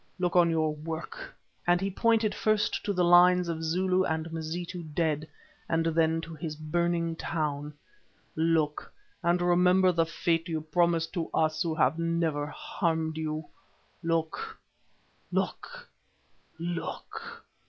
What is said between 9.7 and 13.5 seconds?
the fate you promised to us who have never harmed you.